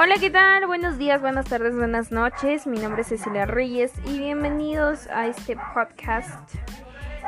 Hola, 0.00 0.14
¿qué 0.20 0.30
tal? 0.30 0.64
Buenos 0.68 0.96
días, 0.96 1.20
buenas 1.20 1.46
tardes, 1.46 1.74
buenas 1.74 2.12
noches. 2.12 2.68
Mi 2.68 2.78
nombre 2.78 3.02
es 3.02 3.08
Cecilia 3.08 3.46
Reyes 3.46 3.92
y 4.06 4.20
bienvenidos 4.20 5.08
a 5.08 5.26
este 5.26 5.56
podcast. 5.74 6.54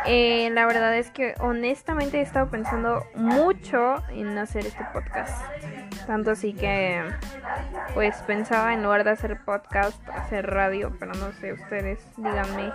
Eh, 0.06 0.50
la 0.52 0.66
verdad 0.66 0.96
es 0.96 1.10
que 1.10 1.34
honestamente 1.40 2.18
he 2.18 2.20
estado 2.20 2.48
pensando 2.48 3.04
mucho 3.16 3.96
en 4.10 4.38
hacer 4.38 4.66
este 4.66 4.86
podcast. 4.92 5.44
Tanto 6.06 6.30
así 6.30 6.52
que 6.52 7.02
pues 7.94 8.14
pensaba 8.18 8.72
en 8.72 8.84
lugar 8.84 9.02
de 9.02 9.10
hacer 9.10 9.40
podcast, 9.44 10.08
hacer 10.08 10.46
radio, 10.48 10.94
pero 11.00 11.12
no 11.14 11.32
sé, 11.32 11.52
ustedes 11.52 12.06
díganme. 12.18 12.72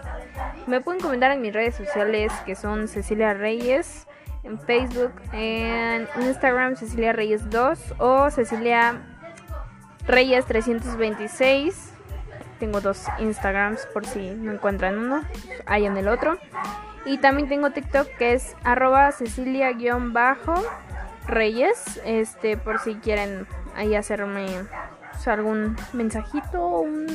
Me 0.67 0.81
pueden 0.81 0.99
comentar 0.99 1.31
en 1.31 1.41
mis 1.41 1.53
redes 1.53 1.75
sociales 1.75 2.33
que 2.45 2.55
son 2.55 2.89
Cecilia 2.89 3.33
Reyes, 3.33 4.07
en 4.43 4.59
Facebook, 4.59 5.13
en 5.31 6.05
Instagram 6.19 6.75
Cecilia 6.75 7.13
Reyes 7.13 7.49
2 7.49 7.95
o 7.99 8.29
Cecilia 8.29 9.14
Reyes 10.07 10.45
326. 10.45 11.91
Tengo 12.59 12.81
dos 12.81 13.05
Instagrams 13.19 13.85
por 13.87 14.05
si 14.05 14.29
no 14.31 14.51
encuentran 14.53 14.97
uno, 14.97 15.23
hay 15.65 15.85
en 15.85 15.97
el 15.97 16.07
otro. 16.07 16.37
Y 17.05 17.17
también 17.17 17.49
tengo 17.49 17.71
TikTok 17.71 18.07
que 18.17 18.33
es 18.33 18.55
arroba 18.63 19.11
Cecilia-Reyes. 19.11 22.01
Este, 22.05 22.55
por 22.57 22.79
si 22.79 22.95
quieren 22.95 23.45
ahí 23.75 23.95
hacerme 23.95 24.47
pues, 25.11 25.27
algún 25.27 25.75
mensajito 25.93 26.63
o 26.63 26.81
un 26.81 27.05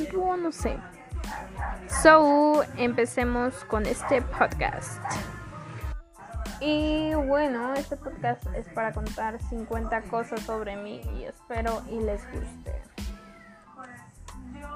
no 0.43 0.53
sé. 0.53 0.77
So, 2.03 2.63
empecemos 2.77 3.55
con 3.65 3.87
este 3.87 4.21
podcast. 4.23 5.01
Y 6.61 7.15
bueno, 7.15 7.73
este 7.73 7.97
podcast 7.97 8.45
es 8.55 8.69
para 8.69 8.93
contar 8.93 9.41
50 9.41 10.03
cosas 10.03 10.41
sobre 10.41 10.77
mí 10.77 11.01
y 11.17 11.25
espero 11.25 11.83
y 11.91 12.01
les 12.01 12.23
guste. 12.31 12.83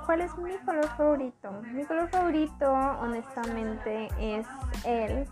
¿Cuál 0.06 0.22
es 0.22 0.36
mi 0.38 0.56
color 0.64 0.88
favorito? 0.96 1.62
Mi 1.72 1.84
color 1.84 2.08
favorito, 2.08 2.72
honestamente, 2.72 4.08
es 4.18 4.46
el. 4.84 5.26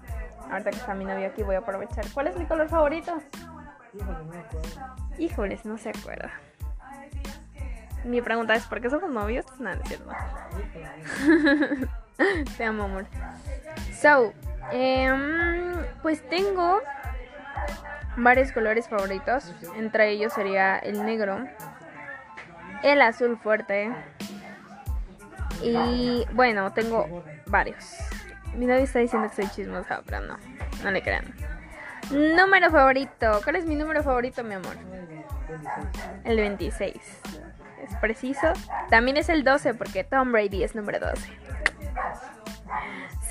Ahorita 0.50 0.70
que 0.70 0.77
está 0.77 0.94
mi 0.94 1.05
novio 1.05 1.27
aquí, 1.28 1.42
voy 1.42 1.55
a 1.55 1.59
aprovechar. 1.59 2.05
¿Cuál 2.12 2.28
es 2.28 2.36
mi 2.36 2.44
color 2.44 2.69
favorito? 2.69 3.19
Híjoles, 5.19 5.64
no 5.64 5.78
se 5.78 5.91
acuerda. 5.91 6.31
Mi 8.05 8.20
pregunta 8.20 8.55
es: 8.55 8.66
¿por 8.66 8.81
qué 8.81 8.91
somos 8.91 9.11
novios? 9.11 9.47
No, 9.59 9.75
no 9.75 9.83
es 9.83 9.89
cierto. 9.89 10.11
Te 12.56 12.64
amo, 12.64 12.84
amor. 12.84 13.06
So, 14.00 14.33
em, 14.70 15.72
pues 16.13 16.29
tengo 16.29 16.79
varios 18.19 18.53
colores 18.53 18.87
favoritos. 18.87 19.51
Entre 19.77 20.11
ellos 20.11 20.35
sería 20.35 20.77
el 20.77 21.07
negro, 21.07 21.39
el 22.83 23.01
azul 23.01 23.39
fuerte, 23.39 23.91
y 25.63 26.27
bueno, 26.35 26.71
tengo 26.75 27.25
varios. 27.47 27.97
Mi 28.55 28.67
novio 28.67 28.83
está 28.83 28.99
diciendo 28.99 29.31
que 29.31 29.37
soy 29.37 29.51
chismosa, 29.53 30.03
pero 30.05 30.21
no, 30.21 30.37
no 30.85 30.91
le 30.91 31.01
crean. 31.01 31.25
Número 32.11 32.71
favorito. 32.71 33.41
¿Cuál 33.43 33.57
es 33.57 33.65
mi 33.65 33.75
número 33.75 34.03
favorito, 34.03 34.45
mi 34.45 34.53
amor? 34.53 34.77
El 36.25 36.37
26. 36.37 36.95
Es 36.95 37.97
preciso. 38.03 38.53
También 38.91 39.17
es 39.17 39.31
el 39.31 39.45
12 39.45 39.73
porque 39.73 40.05
Tom 40.05 40.31
Brady 40.31 40.63
es 40.63 40.75
número 40.75 41.01
12. 41.01 41.52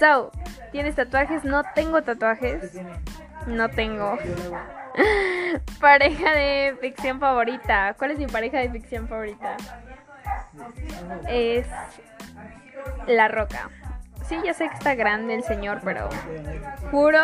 So, 0.02 0.32
¿tienes 0.72 0.96
tatuajes? 0.96 1.44
No 1.44 1.62
tengo 1.76 2.02
tatuajes. 2.02 2.74
No 3.46 3.70
tengo. 3.70 4.18
pareja 5.80 6.32
de 6.32 6.76
ficción 6.82 7.20
favorita. 7.20 7.94
¿Cuál 8.00 8.10
es 8.10 8.18
mi 8.18 8.26
pareja 8.26 8.58
de 8.58 8.72
ficción 8.72 9.08
favorita? 9.08 9.58
Es 11.30 11.68
la 13.06 13.28
Roca. 13.28 13.70
Sí, 14.28 14.40
ya 14.44 14.56
sé 14.56 14.70
que 14.70 14.74
está 14.74 14.96
grande 14.96 15.36
el 15.36 15.44
señor, 15.44 15.82
pero 15.84 16.10
juro, 16.90 17.22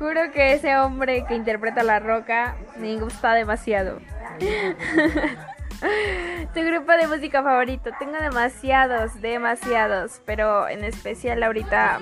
juro 0.00 0.32
que 0.32 0.54
ese 0.54 0.76
hombre 0.78 1.24
que 1.28 1.36
interpreta 1.36 1.84
La 1.84 2.00
Roca 2.00 2.56
me 2.76 2.96
gusta 2.96 3.34
demasiado. 3.34 4.00
tu 6.54 6.62
grupo 6.62 6.92
de 6.92 7.06
música 7.06 7.42
favorito. 7.42 7.90
Tengo 7.98 8.18
demasiados, 8.20 9.20
demasiados, 9.20 10.20
pero 10.24 10.68
en 10.68 10.84
especial 10.84 11.42
ahorita... 11.42 12.00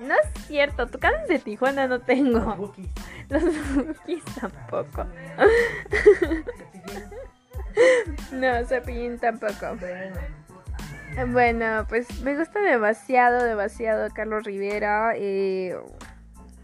No 0.00 0.14
es 0.14 0.46
cierto, 0.46 0.88
casa 0.98 1.24
de 1.28 1.38
Tijuana 1.38 1.86
no 1.86 2.00
tengo. 2.00 2.74
Los 3.28 3.42
Bookies 3.74 4.24
tampoco. 4.40 5.04
no, 8.32 8.64
Cepillín 8.64 9.18
tampoco. 9.18 9.76
Bueno, 11.28 11.86
pues 11.88 12.22
me 12.22 12.36
gusta 12.36 12.60
demasiado, 12.60 13.44
demasiado 13.44 14.08
Carlos 14.14 14.44
Rivera. 14.44 15.12
Eh, 15.16 15.76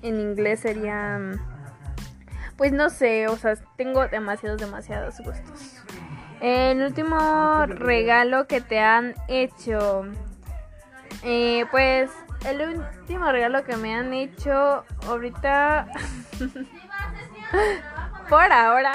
en 0.03 0.21
inglés 0.21 0.61
sería... 0.61 1.21
Pues 2.57 2.73
no 2.73 2.89
sé, 2.89 3.29
o 3.29 3.37
sea, 3.37 3.55
tengo 3.77 4.09
demasiados, 4.09 4.59
demasiados 4.59 5.21
gustos. 5.21 5.83
El 6.41 6.83
último 6.83 7.67
regalo 7.67 8.47
que 8.47 8.61
te 8.61 8.81
han 8.81 9.15
hecho. 9.29 10.05
Eh, 11.23 11.65
pues 11.71 12.11
el 12.47 12.61
último 12.61 13.33
regalo 13.33 13.65
que 13.65 13.77
me 13.77 13.95
han 13.95 14.13
hecho 14.13 14.85
ahorita... 15.09 15.89
Por 18.29 18.53
ahora. 18.53 18.93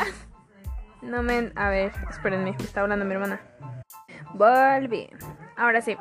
No 1.01 1.23
me... 1.23 1.51
A 1.55 1.69
ver, 1.69 1.91
espérenme, 2.09 2.51
me 2.51 2.63
está 2.63 2.81
hablando 2.81 3.05
mi 3.05 3.13
hermana. 3.13 3.41
Volví. 4.33 5.09
Ahora 5.57 5.81
sí. 5.81 5.97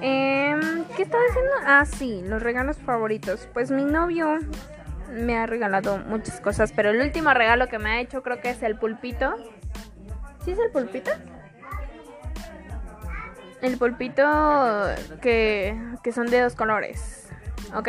Em, 0.00 0.84
¿Qué 0.96 1.02
estaba 1.02 1.22
diciendo? 1.24 1.52
Ah, 1.66 1.84
sí, 1.84 2.22
los 2.24 2.42
regalos 2.42 2.76
favoritos. 2.78 3.48
Pues 3.52 3.70
mi 3.70 3.84
novio 3.84 4.38
me 5.10 5.36
ha 5.36 5.46
regalado 5.46 5.98
muchas 5.98 6.40
cosas, 6.40 6.72
pero 6.72 6.90
el 6.90 7.00
último 7.00 7.34
regalo 7.34 7.68
que 7.68 7.78
me 7.78 7.90
ha 7.90 8.00
hecho 8.00 8.22
creo 8.22 8.40
que 8.40 8.50
es 8.50 8.62
el 8.62 8.78
pulpito. 8.78 9.34
¿Sí 10.44 10.52
es 10.52 10.58
el 10.58 10.70
pulpito? 10.70 11.10
El 13.60 13.78
pulpito 13.78 14.22
que, 15.20 15.80
que 16.02 16.12
son 16.12 16.26
de 16.26 16.40
dos 16.40 16.54
colores. 16.56 17.28
¿Ok? 17.74 17.88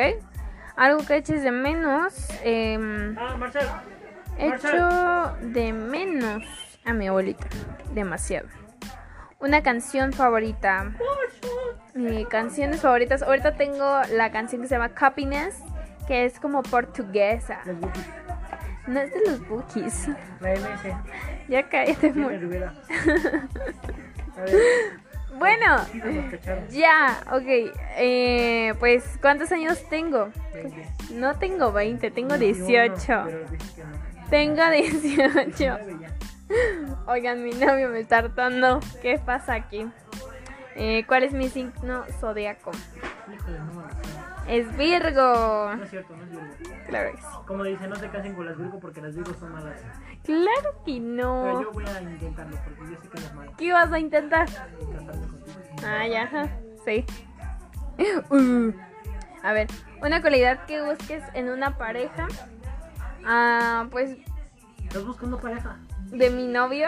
Algo 0.76 1.06
que 1.06 1.18
eches 1.18 1.44
de 1.44 1.52
menos. 1.52 2.30
Eh, 2.44 3.16
ah. 3.18 3.84
Echo 4.38 5.38
de 5.42 5.74
menos 5.74 6.44
a 6.86 6.94
mi 6.94 7.08
abuelita. 7.08 7.48
Demasiado 7.94 8.48
una 9.44 9.62
canción 9.62 10.14
favorita. 10.14 10.94
Mi 11.94 12.26
canciones 12.26 12.82
favoritas. 12.82 13.22
Ahorita 13.22 13.56
tengo 13.56 14.02
la 14.14 14.32
canción 14.32 14.62
que 14.62 14.68
se 14.70 14.76
llama 14.76 14.92
Happiness, 14.96 15.62
que 16.08 16.26
es 16.26 16.40
como 16.40 16.64
portuguesa. 16.64 17.60
No 18.88 19.00
es 19.02 19.14
de 19.14 19.20
los 19.30 19.48
bookies. 19.48 20.08
La 20.40 20.54
MS. 20.54 20.96
Ya 21.48 21.68
cállate, 21.68 22.14
Bueno, 25.38 25.78
ya, 26.70 27.24
ok. 27.32 27.74
Eh, 27.98 28.74
pues, 28.80 29.04
¿cuántos 29.20 29.52
años 29.52 29.84
tengo? 29.90 30.30
No 31.12 31.38
tengo 31.38 31.72
20, 31.72 32.12
tengo 32.12 32.38
18. 32.38 33.26
Tengo 34.30 34.70
18. 34.70 35.78
Oigan, 37.08 37.44
mi 37.44 37.52
novio 37.52 37.90
me 37.90 38.00
está 38.00 38.20
hartando. 38.20 38.80
¿Qué 39.02 39.20
pasa 39.20 39.56
aquí? 39.56 39.88
Eh, 40.76 41.04
¿Cuál 41.08 41.24
es 41.24 41.34
mi 41.34 41.50
signo 41.50 42.04
zodiaco? 42.20 42.72
Es 44.48 44.78
Virgo. 44.78 45.76
No 45.76 45.84
es 45.84 45.90
cierto, 45.90 46.16
no 46.16 46.24
es 46.24 46.30
Virgo. 46.30 46.76
Claro 46.88 47.12
que 47.12 47.18
sí. 47.18 47.28
Como 47.48 47.64
dice, 47.64 47.88
no 47.88 47.96
se 47.96 48.10
casen 48.10 48.36
con 48.36 48.46
las 48.46 48.58
Virgo 48.58 48.80
porque 48.80 49.02
las 49.02 49.16
Virgo 49.16 49.34
son 49.40 49.54
malas. 49.54 49.80
Claro 50.24 50.84
que 50.86 51.00
no. 51.00 51.44
Pero 51.44 51.62
yo 51.62 51.72
voy 51.72 51.86
a 51.86 52.02
intentarlo 52.02 52.58
porque 52.64 52.92
yo 52.92 53.02
sé 53.02 53.10
que 53.10 53.20
no 53.20 53.26
es 53.26 53.34
malo. 53.34 53.54
¿Qué 53.58 53.74
vas 53.74 53.92
a 53.92 54.00
intentar? 54.00 54.48
Ah, 55.86 56.08
ya. 56.08 56.60
Sí. 56.86 57.06
Uh. 58.32 58.74
A 59.44 59.54
ver, 59.54 59.68
una 60.02 60.20
cualidad 60.22 60.66
que 60.66 60.82
busques 60.82 61.24
en 61.36 61.50
una 61.50 61.78
pareja. 61.78 62.28
Ah, 63.24 63.86
pues. 63.92 64.18
¿Estás 64.84 65.06
buscando 65.06 65.40
pareja? 65.40 65.78
de 66.14 66.30
mi 66.30 66.48
novio. 66.48 66.88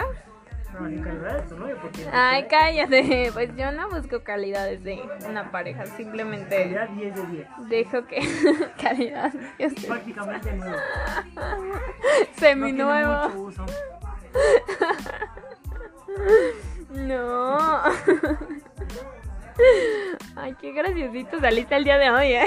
No, 0.74 0.90
ni 0.90 1.02
calidades 1.02 1.44
de 1.44 1.50
tu 1.56 1.60
novio, 1.60 1.78
porque. 1.82 2.06
Ay, 2.12 2.48
cállate. 2.50 3.30
Pues 3.34 3.56
yo 3.56 3.72
no 3.72 3.90
busco 3.90 4.24
calidades 4.24 4.84
de 4.84 5.02
una 5.28 5.52
pareja, 5.52 5.86
simplemente. 5.86 6.56
Calidad 6.56 6.90
10 6.90 7.16
de 7.16 7.28
10. 7.28 7.48
Dejo 7.70 8.06
que. 8.06 8.28
calidad. 8.82 9.32
Prácticamente 9.88 10.52
nuevo. 10.54 10.78
Semi 12.38 12.74
nuevo. 12.74 13.52
no. 16.92 17.58
Ay, 20.36 20.54
qué 20.60 20.74
graciosito 20.74 21.40
saliste 21.40 21.76
el 21.76 21.86
día 21.86 21.98
de 21.98 22.12
hoy, 22.12 22.34
eh. 22.34 22.46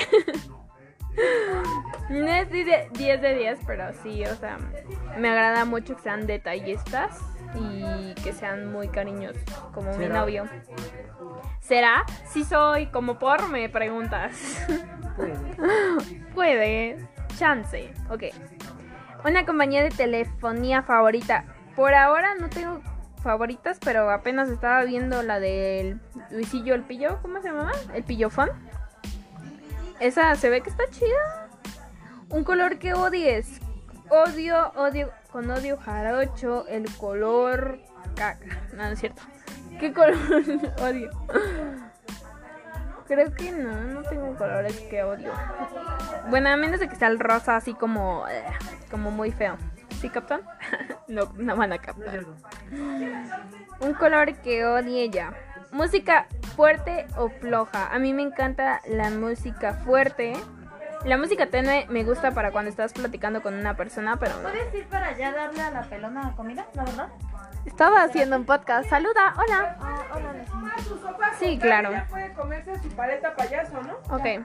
No 2.11 2.27
es 2.27 2.51
de 2.51 2.89
10 2.93 3.21
de 3.21 3.35
10, 3.35 3.59
pero 3.67 3.93
sí, 4.03 4.25
o 4.25 4.35
sea, 4.37 4.59
me 5.19 5.29
agrada 5.29 5.65
mucho 5.65 5.97
que 5.97 6.03
sean 6.03 6.27
detallistas. 6.27 7.19
Y 7.55 8.15
que 8.23 8.33
sean 8.33 8.71
muy 8.73 8.89
cariñosos, 8.89 9.43
como 9.73 9.97
mi 9.97 10.07
novio. 10.07 10.49
¿Será? 11.61 12.05
Sí 12.27 12.45
soy, 12.45 12.87
como 12.87 13.19
por 13.19 13.49
me 13.49 13.69
preguntas. 13.69 14.67
Puede. 15.17 15.35
Puede, 16.35 17.09
chance. 17.37 17.93
Ok. 18.11 18.25
Una 19.25 19.45
compañía 19.45 19.83
de 19.83 19.91
telefonía 19.91 20.83
favorita. 20.83 21.45
Por 21.75 21.95
ahora 21.95 22.35
no 22.37 22.49
tengo 22.49 22.81
favoritas, 23.23 23.79
pero 23.85 24.11
apenas 24.11 24.49
estaba 24.49 24.85
viendo 24.85 25.23
la 25.23 25.41
del 25.41 26.01
Luisillo 26.31 26.75
el 26.75 26.83
Pillo. 26.83 27.19
¿Cómo 27.23 27.41
se 27.41 27.49
llama? 27.49 27.73
El 27.95 28.05
Pillofón. 28.05 28.51
Esa 30.01 30.35
se 30.37 30.49
ve 30.49 30.61
que 30.61 30.71
está 30.71 30.85
chida. 30.91 31.49
Un 32.31 32.45
color 32.45 32.79
que 32.79 32.95
odies. 32.95 33.61
Odio, 34.11 34.73
odio, 34.77 35.11
con 35.31 35.51
odio 35.51 35.77
jarocho, 35.77 36.67
el 36.69 36.91
color 36.97 37.81
caca. 38.15 38.47
No, 38.73 38.85
no 38.85 38.91
es 38.91 39.01
cierto. 39.01 39.23
¿Qué 39.79 39.93
color 39.93 40.17
odio? 40.81 41.11
Creo 43.07 43.33
que 43.33 43.53
no, 43.53 43.73
no 43.73 44.03
tengo 44.03 44.37
colores 44.37 44.79
que 44.91 45.03
odio. 45.03 45.33
Bueno, 46.29 46.51
a 46.51 46.57
menos 46.57 46.81
de 46.81 46.89
que 46.89 46.97
sea 46.97 47.09
el 47.09 47.19
rosa 47.19 47.57
así 47.57 47.75
como, 47.75 48.27
eh, 48.29 48.45
como 48.91 49.11
muy 49.11 49.31
feo. 49.31 49.57
¿Sí 50.01 50.11
captan? 50.11 50.43
no, 51.09 51.33
no 51.37 51.57
van 51.57 51.73
a 51.73 51.79
captar. 51.79 52.25
Un 53.81 53.95
color 53.95 54.35
que 54.37 54.67
odie 54.67 55.09
ya. 55.11 55.33
Música 55.73 56.27
fuerte 56.55 57.07
o 57.17 57.31
floja. 57.31 57.93
A 57.93 57.99
mí 57.99 58.13
me 58.13 58.23
encanta 58.23 58.81
la 58.87 59.11
música 59.11 59.75
fuerte. 59.75 60.35
La 61.05 61.17
música 61.17 61.47
tenue 61.47 61.87
me 61.89 62.03
gusta 62.05 62.33
para 62.33 62.51
cuando 62.51 62.71
estás 62.71 62.93
platicando 62.93 63.41
con 63.43 63.55
una 63.55 63.77
persona, 63.77 64.17
pero 64.19 64.35
no. 64.37 64.43
¿Puedes 64.49 64.75
ir 64.75 64.87
para 64.89 65.09
allá 65.09 65.29
a 65.29 65.33
darle 65.33 65.61
a 65.63 65.71
la 65.71 65.83
pelona 65.83 66.33
comida, 66.37 66.67
la 66.75 66.85
verdad? 66.85 67.09
Estaba 67.65 68.03
haciendo 68.03 68.37
un 68.37 68.45
podcast. 68.45 68.89
Saluda, 68.91 69.35
hola. 69.37 69.77
Ah, 69.81 70.03
hola, 70.15 70.33
vecina. 70.33 70.75
Sí, 71.39 71.59
claro. 71.59 71.93
Ya 71.93 72.07
puede 72.09 72.33
comerse 72.33 72.79
su 72.81 72.89
paleta 72.91 73.35
payaso, 73.37 73.81
¿no? 73.83 73.95
Ok. 74.15 74.45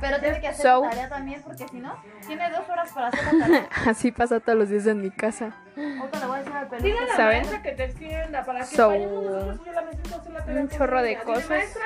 Pero 0.00 0.18
tiene 0.20 0.40
que 0.40 0.48
hacer 0.48 0.62
So- 0.66 0.82
la 0.82 0.90
tarea 0.90 1.08
también 1.10 1.42
porque 1.42 1.68
si 1.68 1.78
no, 1.78 1.94
tiene 2.26 2.50
dos 2.50 2.66
horas 2.70 2.90
para 2.92 3.08
hacer 3.08 3.34
la 3.34 3.40
tarea. 3.46 3.68
Así 3.86 4.12
pasa 4.12 4.40
todos 4.40 4.58
los 4.58 4.68
días 4.70 4.86
en 4.86 5.02
mi 5.02 5.10
casa. 5.10 5.50
Ahorita 5.76 6.20
le 6.20 6.26
voy 6.26 6.36
a 6.36 6.38
decir 6.38 6.52
al 6.54 6.68
pelón. 6.68 6.84
Dile 6.84 6.98
a 6.98 7.06
la 7.06 7.16
¿Saben? 7.16 7.36
maestra 7.38 7.62
que 7.62 7.72
te 7.72 7.84
extienda 7.84 8.44
para 8.44 8.60
que 8.60 8.64
So- 8.66 8.88
vayamos 8.88 9.22
nosotros 9.24 9.66
yo 9.66 9.72
la 9.72 9.80
hacer 9.80 10.32
la 10.32 10.38
tarea 10.44 10.62
un 10.62 10.68
chorro 10.70 11.02
de 11.02 11.18
cosas 11.18 11.48
"Maestra, 11.50 11.82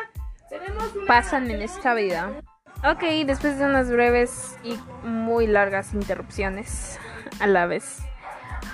tenemos 0.49 0.95
una- 0.95 1.07
pasan 1.07 1.51
en 1.51 1.63
esta 1.63 1.95
vida. 1.95 2.31
Ok, 2.87 3.03
después 3.25 3.59
de 3.59 3.65
unas 3.65 3.91
breves 3.91 4.59
y 4.63 4.79
muy 5.07 5.47
largas 5.47 5.95
interrupciones 5.95 6.99
a 7.41 7.47
la 7.47 7.65
vez. 7.65 8.03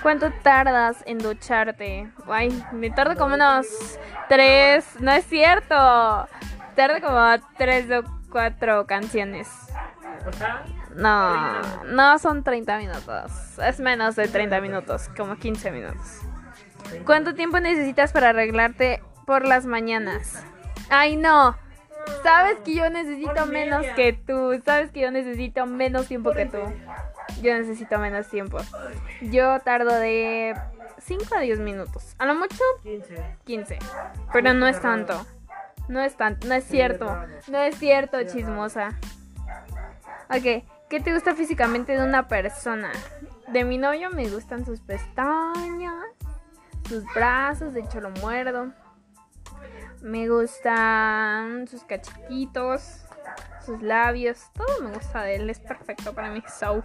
¿Cuánto 0.01 0.33
tardas 0.43 1.01
en 1.05 1.17
ducharte? 1.19 2.11
Ay, 2.27 2.63
me 2.73 2.89
tardo 2.89 3.15
como 3.15 3.35
unos 3.35 3.67
tres. 4.27 4.99
No 4.99 5.11
es 5.11 5.23
cierto. 5.25 5.75
Tardo 6.75 6.99
como 6.99 7.45
tres 7.57 7.89
o 7.91 8.03
cuatro 8.29 8.85
canciones. 8.85 9.47
No, 10.93 11.61
no 11.85 12.19
son 12.19 12.43
30 12.43 12.79
minutos. 12.79 13.31
Es 13.59 13.79
menos 13.79 14.17
de 14.17 14.27
30 14.27 14.59
minutos, 14.59 15.09
como 15.15 15.37
15 15.37 15.71
minutos. 15.71 16.19
¿Cuánto 17.05 17.33
tiempo 17.33 17.61
necesitas 17.61 18.11
para 18.11 18.29
arreglarte 18.29 19.01
por 19.25 19.45
las 19.45 19.65
mañanas? 19.65 20.43
Ay, 20.89 21.15
no. 21.15 21.55
Sabes 22.23 22.57
que 22.59 22.75
yo 22.75 22.89
necesito 22.89 23.45
menos 23.45 23.85
que 23.95 24.13
tú. 24.13 24.61
Sabes 24.63 24.91
que 24.91 25.01
yo 25.01 25.11
necesito 25.11 25.65
menos 25.65 26.07
tiempo 26.07 26.31
que 26.31 26.45
tú. 26.45 26.59
Yo 27.41 27.53
necesito 27.57 27.97
menos 27.99 28.27
tiempo. 28.27 28.57
Yo 29.21 29.59
tardo 29.59 29.93
de 29.93 30.55
5 30.99 31.35
a 31.35 31.39
10 31.39 31.59
minutos. 31.59 32.15
A 32.17 32.25
lo 32.25 32.35
mucho 32.35 32.63
15. 32.83 33.23
15. 33.45 33.79
Pero 34.33 34.53
no 34.53 34.67
es 34.67 34.79
tanto. 34.81 35.25
No 35.87 36.01
es 36.01 36.15
tanto. 36.15 36.47
No 36.47 36.53
es 36.53 36.63
cierto. 36.65 37.05
No 37.47 37.57
es 37.57 37.77
cierto, 37.77 38.21
chismosa. 38.23 38.89
Ok. 40.29 40.63
¿Qué 40.89 40.99
te 40.99 41.13
gusta 41.13 41.35
físicamente 41.35 41.97
de 41.97 42.03
una 42.03 42.27
persona? 42.27 42.91
De 43.47 43.63
mi 43.63 43.77
novio 43.77 44.09
me 44.11 44.29
gustan 44.29 44.65
sus 44.65 44.81
pestañas, 44.81 46.05
sus 46.87 47.05
brazos, 47.13 47.73
de 47.73 47.79
hecho 47.79 48.01
lo 48.01 48.09
muerdo. 48.09 48.73
Me 50.01 50.27
gustan 50.27 51.67
sus 51.67 51.83
cachetitos, 51.83 53.05
sus 53.65 53.81
labios, 53.81 54.49
todo 54.53 54.81
me 54.81 54.93
gusta 54.93 55.23
de 55.23 55.35
él, 55.35 55.49
es 55.49 55.59
perfecto 55.59 56.13
para 56.13 56.31
mí. 56.31 56.43
So. 56.59 56.83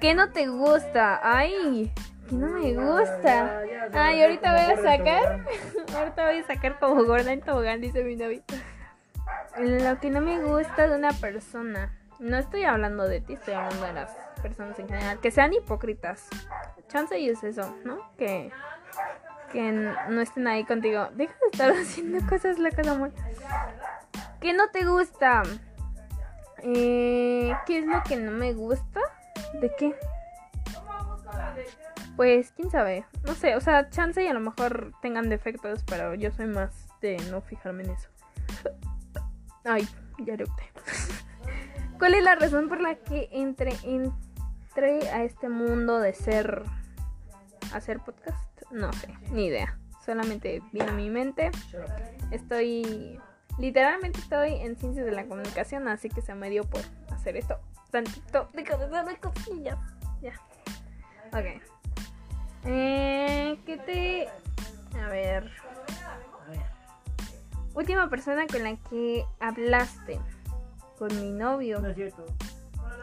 ¿Qué 0.00 0.14
no 0.14 0.30
te 0.30 0.46
gusta? 0.46 1.20
Ay, 1.22 1.92
¿qué 2.28 2.34
no 2.34 2.48
me 2.48 2.72
gusta? 2.72 3.62
Ay, 3.92 4.22
ahorita 4.22 4.52
voy 4.52 4.60
a 4.60 4.76
sacar. 4.76 5.44
ahorita 5.96 6.26
voy 6.26 6.38
a 6.38 6.46
sacar 6.46 6.78
como 6.78 7.04
gorda 7.04 7.32
en 7.32 7.40
tobogán, 7.40 7.80
dice 7.80 8.02
mi 8.04 8.16
novio. 8.16 8.42
Lo 9.58 10.00
que 10.00 10.10
no 10.10 10.20
me 10.20 10.40
gusta 10.42 10.88
de 10.88 10.96
una 10.96 11.12
persona. 11.12 11.92
No 12.20 12.36
estoy 12.36 12.64
hablando 12.64 13.06
de 13.06 13.20
ti, 13.20 13.34
estoy 13.34 13.54
hablando 13.54 13.84
de 13.84 13.92
las 13.92 14.16
personas 14.40 14.78
en 14.78 14.88
general. 14.88 15.20
Que 15.20 15.30
sean 15.30 15.52
hipócritas. 15.52 16.28
Chance 16.88 17.18
y 17.18 17.28
es 17.28 17.44
eso, 17.44 17.76
¿no? 17.84 17.98
Que, 18.16 18.50
que 19.48 19.72
no 19.72 20.20
estén 20.20 20.46
ahí 20.46 20.64
contigo. 20.64 21.08
Deja 21.14 21.34
de 21.34 21.50
estar 21.52 21.70
haciendo 21.76 22.26
cosas 22.26 22.58
locas, 22.58 22.86
amor. 22.86 23.12
¿Qué 24.40 24.52
no 24.52 24.68
te 24.70 24.84
gusta? 24.84 25.42
Eh, 26.62 27.54
¿Qué 27.66 27.78
es 27.78 27.86
lo 27.86 28.02
que 28.02 28.16
no 28.16 28.30
me 28.32 28.52
gusta? 28.52 29.00
¿De 29.60 29.70
qué? 29.78 29.94
Pues 32.16 32.50
quién 32.50 32.68
sabe, 32.68 33.06
no 33.24 33.34
sé, 33.34 33.54
o 33.54 33.60
sea, 33.60 33.90
chance 33.90 34.20
y 34.20 34.26
a 34.26 34.34
lo 34.34 34.40
mejor 34.40 34.92
tengan 35.02 35.28
defectos, 35.28 35.84
pero 35.84 36.14
yo 36.14 36.32
soy 36.32 36.46
más 36.46 36.88
de 37.00 37.16
no 37.30 37.40
fijarme 37.40 37.84
en 37.84 37.90
eso. 37.90 38.08
Ay, 39.64 39.88
ya 40.18 40.34
eructé. 40.34 40.64
¿Cuál 41.98 42.14
es 42.14 42.24
la 42.24 42.34
razón 42.34 42.68
por 42.68 42.80
la 42.80 42.96
que 42.96 43.28
entré, 43.30 43.72
entré 43.84 45.08
a 45.10 45.22
este 45.22 45.48
mundo 45.48 46.00
de 46.00 46.12
ser 46.12 46.64
hacer 47.72 48.00
podcast? 48.00 48.47
No 48.70 48.92
sé, 48.92 49.08
ni 49.30 49.46
idea. 49.46 49.78
Solamente 50.04 50.62
vino 50.72 50.88
a 50.88 50.92
mi 50.92 51.10
mente. 51.10 51.50
Estoy 52.30 53.18
literalmente 53.58 54.20
estoy 54.20 54.54
en 54.54 54.76
ciencias 54.76 55.04
de 55.04 55.12
la 55.12 55.26
comunicación, 55.26 55.88
así 55.88 56.08
que 56.08 56.22
se 56.22 56.34
me 56.34 56.48
dio 56.48 56.64
por 56.64 56.82
hacer 57.10 57.36
esto 57.36 57.58
tantito 57.90 58.48
de 58.52 58.64
cabeza 58.64 59.02
de 59.04 59.16
cosillas. 59.16 59.78
Ya. 60.20 60.32
Ok. 61.32 61.62
Eh, 62.64 63.58
¿Qué 63.64 63.76
te 63.78 64.28
a 64.98 65.08
ver, 65.08 65.44
A 65.44 66.50
ver. 66.50 66.60
última 67.74 68.08
persona 68.10 68.46
con 68.46 68.62
la 68.62 68.76
que 68.90 69.24
hablaste? 69.40 70.20
Con 70.98 71.08
mi 71.20 71.30
novio. 71.30 71.80
No 71.80 71.88
es 71.88 71.96
cierto. 71.96 72.26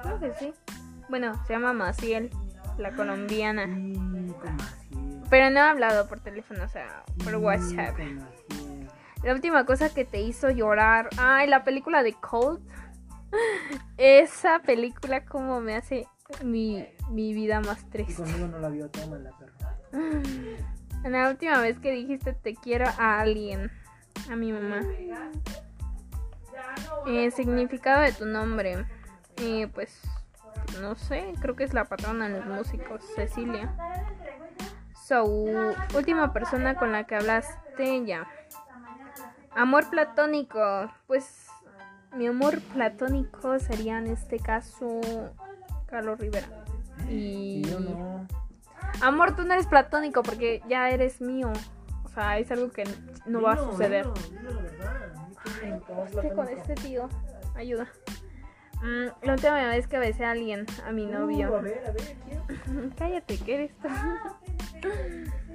Creo 0.03 0.19
que 0.19 0.33
sí. 0.33 0.53
Bueno, 1.09 1.33
se 1.45 1.53
llama 1.53 1.71
Maciel, 1.71 2.29
la 2.77 2.91
colombiana. 2.91 3.65
Pero 5.29 5.49
no 5.49 5.59
he 5.59 5.63
hablado 5.63 6.07
por 6.07 6.19
teléfono, 6.19 6.63
o 6.63 6.67
sea, 6.67 7.03
por 7.23 7.33
Y 7.33 7.35
WhatsApp. 7.37 7.97
La 9.23 9.33
última 9.33 9.65
cosa 9.65 9.93
que 9.93 10.05
te 10.05 10.21
hizo 10.21 10.49
llorar. 10.51 11.09
Ay, 11.17 11.47
la 11.47 11.63
película 11.63 12.03
de 12.03 12.13
Cold. 12.13 12.61
Esa 13.97 14.59
película 14.59 15.25
como 15.25 15.59
me 15.61 15.75
hace 15.75 16.07
mi, 16.43 16.87
mi 17.09 17.33
vida 17.33 17.59
más 17.59 17.81
Y 17.83 17.85
triste. 17.89 18.23
conmigo 18.23 18.47
no 18.47 18.59
la 18.59 18.69
vio, 18.69 18.89
toma 18.89 19.17
la 19.17 19.31
perra. 19.31 19.77
La 21.03 21.29
última 21.29 21.59
vez 21.61 21.77
que 21.79 21.91
dijiste 21.91 22.33
te 22.33 22.55
quiero 22.55 22.85
a 22.97 23.19
alguien. 23.19 23.71
A 24.31 24.35
mi 24.35 24.51
mamá. 24.51 24.81
Eh, 27.07 27.29
significado 27.31 28.01
de 28.01 28.11
tu 28.11 28.25
nombre. 28.25 28.85
Eh, 29.37 29.67
pues 29.73 30.01
no 30.81 30.95
sé, 30.95 31.33
creo 31.41 31.55
que 31.55 31.63
es 31.63 31.73
la 31.73 31.85
patrona 31.85 32.27
de 32.27 32.39
los 32.39 32.45
músicos, 32.47 33.03
Cecilia. 33.15 33.75
So, 35.07 35.23
última 35.93 36.33
persona 36.33 36.75
con 36.75 36.91
la 36.91 37.03
que 37.03 37.15
hablaste 37.15 38.05
ya. 38.05 38.27
Amor 39.55 39.87
platónico. 39.91 40.59
Pues 41.05 41.45
mi 42.15 42.25
amor 42.25 42.59
platónico 42.73 43.59
sería 43.59 43.99
en 43.99 44.07
este 44.07 44.39
caso 44.39 44.99
Carlos 45.85 46.19
Rivera. 46.19 46.47
Y 47.07 47.59
Y 47.59 47.61
yo 47.69 47.79
no. 47.79 48.25
Amor, 49.01 49.35
tú 49.35 49.43
no 49.43 49.53
eres 49.53 49.67
platónico 49.67 50.23
porque 50.23 50.63
ya 50.67 50.89
eres 50.89 51.21
mío. 51.21 51.51
O 52.03 52.09
sea, 52.09 52.39
es 52.39 52.49
algo 52.49 52.71
que 52.71 52.85
no 53.27 53.43
va 53.43 53.53
a 53.53 53.57
suceder. 53.57 54.07
Ay, 55.61 55.79
este 56.07 56.33
con 56.33 56.47
este 56.49 56.73
tío. 56.75 57.09
Ayuda. 57.55 57.87
Mm, 58.81 59.07
la 59.25 59.33
última 59.33 59.67
vez 59.67 59.87
que 59.87 59.99
besé 59.99 60.25
a 60.25 60.31
alguien, 60.31 60.65
a 60.85 60.91
mi 60.91 61.05
Uh, 61.05 61.09
a 61.09 61.19
novio. 61.19 61.61
ver, 61.61 61.83
a 61.87 61.91
ver. 61.91 62.91
Cállate, 62.97 63.37
¿qué 63.37 63.53
eres 63.55 63.77
tú? 63.77 63.87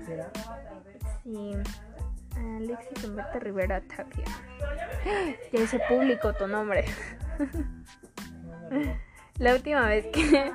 ¿Será? 0.06 0.30
sí. 1.24 1.52
Alexis 2.36 3.04
Humberto 3.04 3.40
Rivera 3.40 3.80
Tapia. 3.80 4.24
Ya 5.52 5.60
hice 5.60 5.80
público 5.88 6.32
tu 6.34 6.46
nombre. 6.46 6.84
No, 7.38 7.46
no, 8.70 8.84
no. 8.84 8.96
La 9.38 9.54
última 9.54 9.86
vez 9.86 10.06
que 10.12 10.52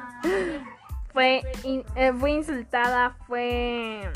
fue, 1.13 1.41
eh, 1.63 2.13
fue 2.17 2.31
insultada 2.31 3.17
fue 3.27 4.09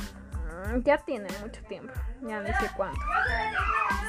Mm, 0.68 0.82
Ya 0.84 0.98
tiene 0.98 1.28
mucho 1.42 1.62
tiempo, 1.64 1.94
ya 2.22 2.42
no 2.42 2.48
sé 2.48 2.70
cuánto. 2.76 3.00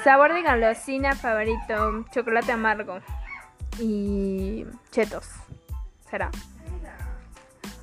Sabor 0.04 0.33
de 0.35 0.42
golosina 0.42 1.14
favorito, 1.14 2.04
chocolate 2.12 2.52
amargo 2.52 2.99
y 3.78 4.66
chetos. 4.90 5.28
Será. 6.11 6.30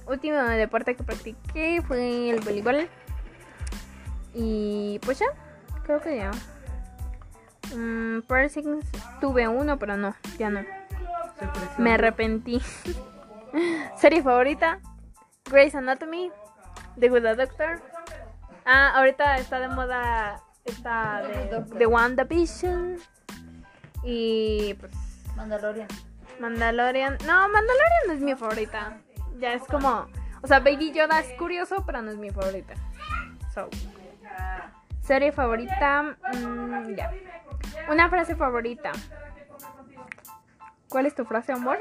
Último 0.07 0.37
deporte 0.37 0.95
que 0.95 1.03
practiqué 1.03 1.81
fue 1.85 2.29
el 2.29 2.39
voleibol. 2.39 2.89
Y 4.33 4.99
pues 5.03 5.19
ya, 5.19 5.27
creo 5.83 5.99
que 5.99 6.17
ya. 6.17 6.31
Piercings 8.27 8.85
tuve 9.19 9.47
uno, 9.47 9.77
pero 9.77 9.97
no, 9.97 10.15
ya 10.37 10.49
no. 10.49 10.61
Me 11.77 11.93
arrepentí. 11.93 12.61
Serie 13.97 14.23
favorita: 14.23 14.79
Grey's 15.49 15.75
Anatomy, 15.75 16.31
The 16.99 17.09
Good 17.09 17.35
Doctor. 17.35 17.81
Ah, 18.65 18.93
ahorita 18.95 19.37
está 19.37 19.59
de 19.59 19.67
moda 19.67 20.41
esta 20.65 21.21
de, 21.21 21.61
de 21.77 21.85
WandaVision. 21.85 22.97
Y 24.03 24.73
pues 24.75 24.93
Mandalorian. 25.35 25.87
Mandalorian. 26.39 27.17
No, 27.25 27.49
Mandalorian 27.49 28.07
no 28.07 28.13
es 28.13 28.21
mi 28.21 28.35
favorita. 28.35 28.97
Ya 29.39 29.53
es 29.53 29.63
como. 29.63 30.07
O 30.41 30.47
sea, 30.47 30.59
Baby 30.59 30.91
Yoda 30.91 31.19
es 31.19 31.33
curioso, 31.37 31.83
pero 31.85 32.01
no 32.01 32.11
es 32.11 32.17
mi 32.17 32.29
favorita. 32.29 32.73
So. 33.53 33.69
Serie 35.01 35.31
favorita. 35.31 36.17
mm, 36.33 36.95
ya. 36.95 37.11
Una 37.89 38.09
frase 38.09 38.35
favorita. 38.35 38.91
¿Cuál 40.89 41.05
es 41.05 41.15
tu 41.15 41.25
frase, 41.25 41.51
amor? 41.51 41.77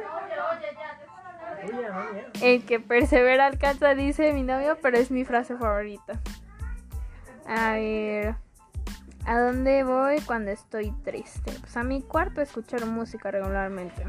El 2.43 2.65
que 2.65 2.81
persevera 2.81 3.47
alcanza, 3.47 3.95
dice 3.95 4.33
mi 4.33 4.43
novio, 4.43 4.79
pero 4.83 4.99
es 4.99 5.11
mi 5.11 5.25
frase 5.25 5.57
favorita. 5.57 6.21
A 7.47 7.73
ver. 7.73 8.37
¿A 9.27 9.41
dónde 9.41 9.83
voy 9.83 10.21
cuando 10.21 10.53
estoy 10.53 10.93
triste? 11.05 11.53
Pues 11.61 11.77
a 11.77 11.83
mi 11.83 12.01
cuarto 12.01 12.41
a 12.41 12.45
escuchar 12.45 12.87
música 12.87 13.31
regularmente. 13.31 14.05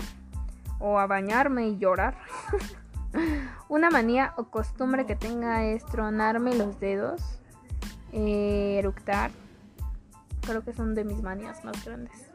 O 0.80 1.00
a 1.00 1.08
bañarme 1.08 1.68
y 1.68 1.78
llorar. 1.78 2.16
Una 3.78 3.92
manía 3.92 4.34
o 4.38 4.46
costumbre 4.46 5.06
que 5.06 5.16
tenga 5.16 5.64
es 5.64 5.86
tronarme 5.86 6.56
los 6.56 6.80
dedos. 6.80 7.22
eh, 8.12 8.78
eructar. 8.80 9.30
Creo 10.42 10.64
que 10.64 10.74
son 10.74 10.96
de 10.96 11.04
mis 11.04 11.22
manías 11.22 11.64
más 11.64 11.86
grandes. 11.86 12.32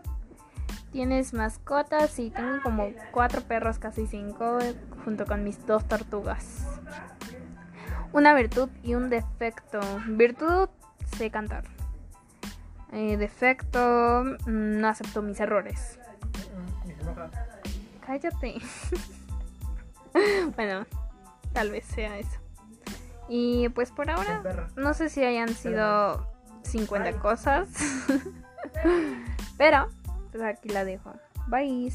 ¿Tienes 0.92 1.34
mascotas? 1.34 2.10
Sí, 2.12 2.30
tengo 2.30 2.62
como 2.62 2.92
cuatro 3.10 3.40
perros, 3.40 3.80
casi 3.80 4.06
cinco, 4.06 4.60
junto 5.04 5.26
con 5.26 5.42
mis 5.42 5.66
dos 5.66 5.84
tortugas. 5.88 6.64
Una 8.12 8.34
virtud 8.34 8.68
y 8.84 8.94
un 8.94 9.10
defecto. 9.10 9.80
Virtud, 10.06 10.68
sé 11.16 11.32
cantar. 11.32 11.64
Eh, 12.92 13.16
defecto, 13.16 14.22
mm, 14.46 14.78
no 14.78 14.86
acepto 14.86 15.22
mis 15.22 15.40
errores. 15.40 15.98
Y 16.86 16.92
enoja. 16.92 17.30
Cállate. 18.06 18.60
bueno, 20.56 20.86
tal 21.52 21.70
vez 21.70 21.84
sea 21.86 22.18
eso. 22.18 22.38
Y 23.28 23.68
pues 23.70 23.90
por 23.90 24.06
Se 24.06 24.12
ahora, 24.12 24.68
no 24.76 24.94
sé 24.94 25.08
si 25.08 25.24
hayan 25.24 25.48
sido 25.48 26.26
50 26.64 27.12
cosas. 27.20 27.68
Pero, 29.58 29.88
pues 30.30 30.42
aquí 30.42 30.68
la 30.68 30.84
dejo. 30.84 31.12
Bye. 31.48 31.92